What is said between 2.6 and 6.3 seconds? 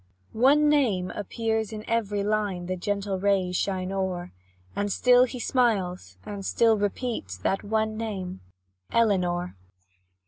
The gentle rays shine o'er, And still he smiles